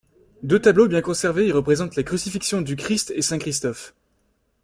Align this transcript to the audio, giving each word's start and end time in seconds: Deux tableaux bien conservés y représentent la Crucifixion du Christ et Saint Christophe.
Deux 0.41 0.57
tableaux 0.59 0.87
bien 0.87 1.03
conservés 1.03 1.45
y 1.47 1.51
représentent 1.51 1.95
la 1.95 2.01
Crucifixion 2.01 2.63
du 2.63 2.75
Christ 2.75 3.13
et 3.15 3.21
Saint 3.21 3.37
Christophe. 3.37 3.93